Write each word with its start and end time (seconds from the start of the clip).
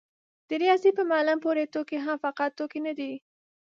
د 0.47 0.49
رياضي 0.61 0.91
په 0.97 1.03
معلم 1.11 1.37
پورې 1.45 1.69
ټوکې 1.73 1.97
هم 2.05 2.17
فقط 2.25 2.49
ټوکې 2.57 2.79
نه 2.87 2.93
دي. 2.99 3.13